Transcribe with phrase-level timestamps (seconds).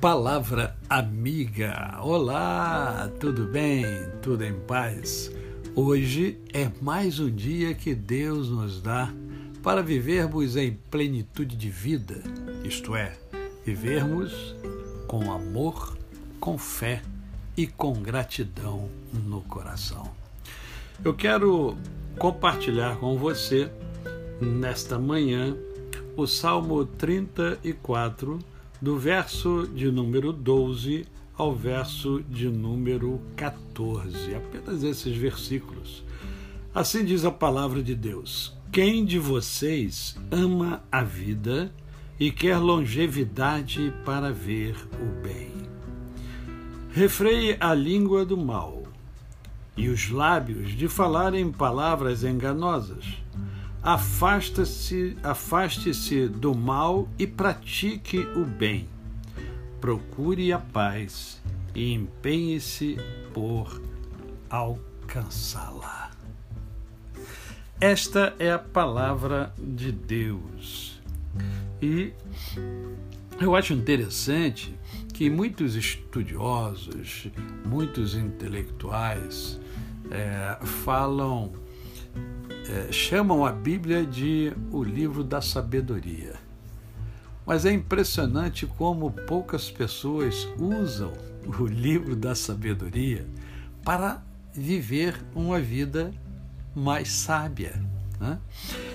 [0.00, 1.98] Palavra amiga.
[2.00, 3.84] Olá, tudo bem?
[4.22, 5.30] Tudo em paz?
[5.76, 9.12] Hoje é mais um dia que Deus nos dá
[9.62, 12.22] para vivermos em plenitude de vida,
[12.64, 13.12] isto é,
[13.62, 14.56] vivermos
[15.06, 15.98] com amor,
[16.40, 17.02] com fé
[17.54, 20.10] e com gratidão no coração.
[21.04, 21.76] Eu quero
[22.18, 23.70] compartilhar com você
[24.40, 25.54] nesta manhã
[26.16, 28.38] o Salmo 34
[28.80, 31.04] do verso de número 12
[31.36, 34.34] ao verso de número 14.
[34.34, 36.02] Apenas esses versículos.
[36.74, 41.70] Assim diz a palavra de Deus: Quem de vocês ama a vida
[42.18, 45.50] e quer longevidade para ver o bem?
[46.92, 48.84] Refreie a língua do mal
[49.76, 53.04] e os lábios de falarem palavras enganosas
[53.82, 58.86] Afasta-se, afaste-se do mal e pratique o bem.
[59.80, 61.40] Procure a paz
[61.74, 62.98] e empenhe-se
[63.32, 63.80] por
[64.50, 66.10] alcançá-la.
[67.80, 71.00] Esta é a palavra de Deus.
[71.80, 72.12] E
[73.40, 74.78] eu acho interessante
[75.14, 77.28] que muitos estudiosos,
[77.66, 79.58] muitos intelectuais
[80.10, 81.54] é, falam
[82.70, 86.34] é, chamam a Bíblia de o livro da sabedoria.
[87.44, 91.12] Mas é impressionante como poucas pessoas usam
[91.58, 93.26] o livro da sabedoria
[93.84, 96.12] para viver uma vida
[96.74, 97.82] mais sábia.
[98.20, 98.38] Né?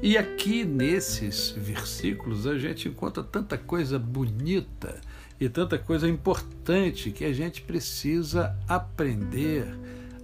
[0.00, 5.00] E aqui nesses versículos a gente encontra tanta coisa bonita
[5.40, 9.66] e tanta coisa importante que a gente precisa aprender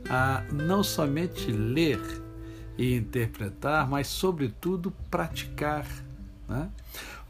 [0.08, 2.00] a não somente ler,
[2.76, 5.86] e interpretar, mas sobretudo praticar.
[6.48, 6.68] Né?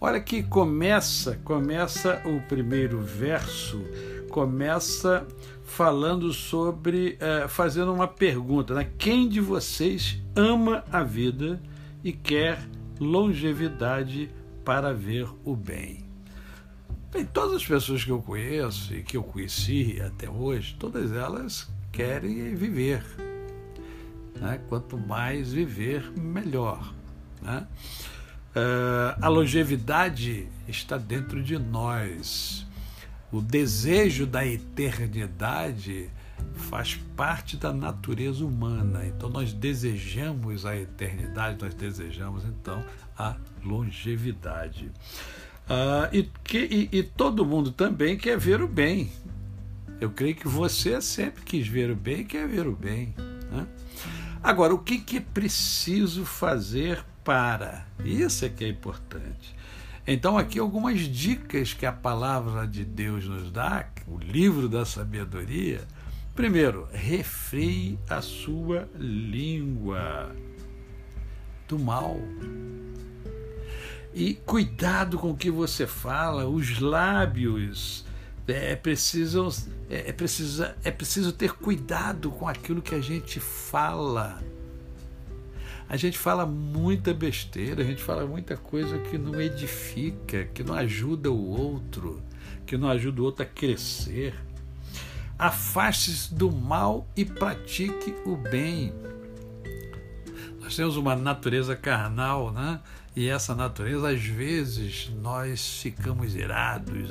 [0.00, 3.80] Olha que começa, começa o primeiro verso,
[4.30, 5.26] começa
[5.64, 8.90] falando sobre, é, fazendo uma pergunta, né?
[8.98, 11.62] Quem de vocês ama a vida
[12.04, 12.58] e quer
[13.00, 14.28] longevidade
[14.64, 16.04] para ver o bem?
[17.12, 21.70] Bem, todas as pessoas que eu conheço e que eu conheci até hoje, todas elas
[21.92, 23.04] querem viver,
[24.42, 24.60] né?
[24.68, 26.92] Quanto mais viver, melhor.
[27.40, 27.66] Né?
[28.54, 32.66] Uh, a longevidade está dentro de nós.
[33.30, 36.10] O desejo da eternidade
[36.54, 39.06] faz parte da natureza humana.
[39.06, 42.84] Então nós desejamos a eternidade, nós desejamos então
[43.16, 44.90] a longevidade.
[45.66, 46.58] Uh, e, que,
[46.92, 49.10] e, e todo mundo também quer ver o bem.
[50.00, 53.14] Eu creio que você sempre quis ver o bem e quer ver o bem.
[53.50, 53.66] Né?
[54.42, 57.86] Agora, o que, que é preciso fazer para?
[58.04, 59.54] Isso é que é importante.
[60.04, 65.86] Então, aqui algumas dicas que a palavra de Deus nos dá, o livro da sabedoria.
[66.34, 70.34] Primeiro, refreie a sua língua
[71.68, 72.16] do mal.
[74.12, 78.04] E cuidado com o que você fala, os lábios
[78.48, 79.48] é, é preciso,
[79.88, 84.42] é, é, preciso, é preciso ter cuidado com aquilo que a gente fala.
[85.88, 90.74] A gente fala muita besteira, a gente fala muita coisa que não edifica, que não
[90.74, 92.22] ajuda o outro,
[92.64, 94.34] que não ajuda o outro a crescer.
[95.38, 98.92] Afaste-se do mal e pratique o bem.
[100.60, 102.80] Nós temos uma natureza carnal, né?
[103.14, 107.10] E essa natureza, às vezes, nós ficamos irados,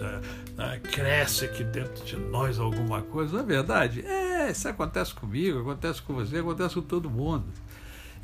[0.91, 3.38] cresce aqui dentro de nós alguma coisa.
[3.38, 7.45] Na verdade, é, isso acontece comigo, acontece com você, acontece com todo mundo.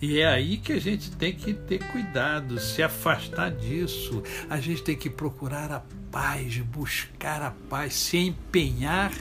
[0.02, 4.24] E é aí que a gente tem que ter cuidado, se afastar disso.
[4.50, 9.12] A gente tem que procurar a paz, buscar a paz, se empenhar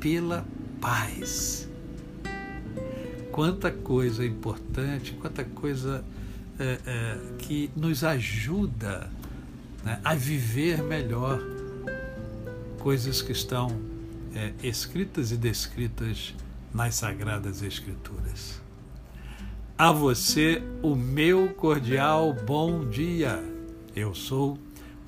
[0.00, 0.44] pela
[0.80, 1.68] paz.
[3.32, 6.04] Quanta coisa importante, quanta coisa
[6.58, 9.10] é, é, que nos ajuda
[9.82, 11.40] né, a viver melhor
[12.78, 13.80] coisas que estão
[14.34, 16.34] é, escritas e descritas
[16.72, 18.60] nas Sagradas Escrituras.
[19.76, 23.42] A você, o meu cordial bom dia.
[23.94, 24.58] Eu sou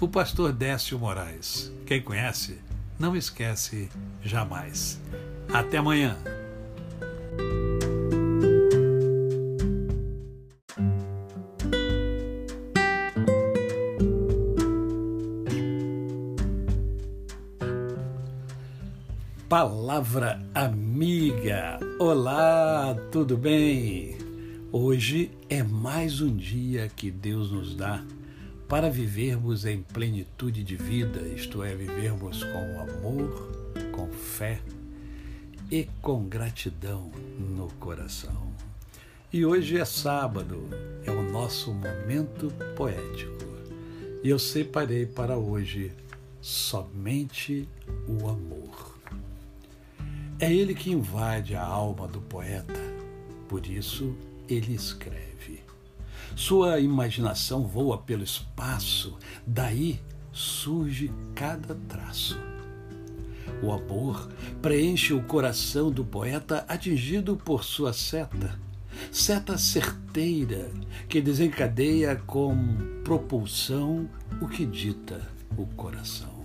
[0.00, 1.72] o pastor Décio Moraes.
[1.86, 2.58] Quem conhece,
[2.98, 3.88] não esquece
[4.22, 5.00] jamais.
[5.52, 6.16] Até amanhã.
[19.58, 21.80] Palavra amiga.
[21.98, 24.18] Olá, tudo bem?
[24.70, 28.04] Hoje é mais um dia que Deus nos dá
[28.68, 34.60] para vivermos em plenitude de vida, isto é, vivermos com amor, com fé
[35.70, 38.52] e com gratidão no coração.
[39.32, 40.68] E hoje é sábado,
[41.02, 43.32] é o nosso momento poético.
[44.22, 45.92] E eu separei para hoje
[46.42, 47.66] somente
[48.06, 48.95] o amor.
[50.38, 52.78] É ele que invade a alma do poeta,
[53.48, 54.14] por isso
[54.46, 55.62] ele escreve.
[56.34, 59.16] Sua imaginação voa pelo espaço,
[59.46, 59.98] daí
[60.32, 62.38] surge cada traço.
[63.62, 64.30] O amor
[64.60, 68.60] preenche o coração do poeta atingido por sua seta,
[69.10, 70.70] seta certeira
[71.08, 72.54] que desencadeia com
[73.02, 74.06] propulsão
[74.42, 75.18] o que dita
[75.56, 76.35] o coração.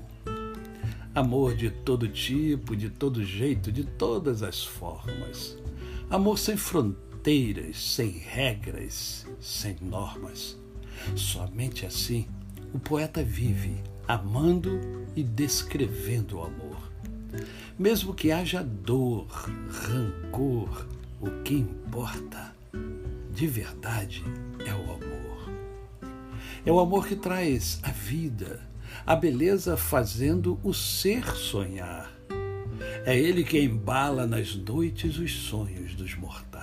[1.13, 5.57] Amor de todo tipo, de todo jeito, de todas as formas.
[6.09, 7.11] Amor sem fronteiras
[7.77, 10.57] sem regras, sem normas.
[11.15, 12.27] Somente assim
[12.73, 13.75] o poeta vive,
[14.07, 14.79] amando
[15.15, 16.91] e descrevendo o amor.
[17.77, 19.27] Mesmo que haja dor,
[19.69, 20.87] rancor,
[21.19, 22.55] o que importa
[23.31, 24.23] de verdade
[24.65, 25.51] é o amor.
[26.65, 28.61] É o amor que traz a vida,
[29.05, 32.11] a beleza fazendo o ser sonhar.
[33.05, 36.61] É ele que embala nas noites os sonhos dos mortais.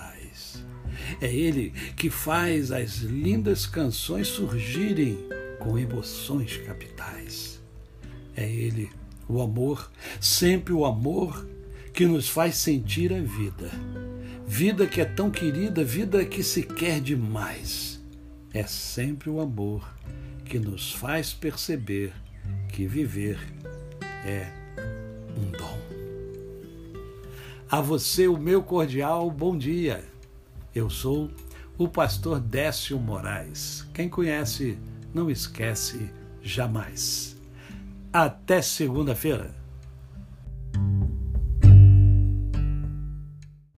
[1.21, 5.17] É Ele que faz as lindas canções surgirem
[5.59, 7.59] com emoções capitais.
[8.35, 8.89] É Ele,
[9.27, 11.47] o amor, sempre o amor
[11.93, 13.69] que nos faz sentir a vida.
[14.45, 17.99] Vida que é tão querida, vida que se quer demais.
[18.53, 19.87] É sempre o amor
[20.49, 22.11] que nos faz perceber
[22.69, 23.37] que viver
[24.25, 24.51] é
[25.37, 25.77] um dom.
[27.69, 30.03] A você o meu cordial bom dia.
[30.73, 31.29] Eu sou
[31.77, 33.87] o pastor Décio Moraes.
[33.93, 34.79] Quem conhece,
[35.13, 36.09] não esquece
[36.41, 37.37] jamais.
[38.11, 39.58] Até segunda-feira.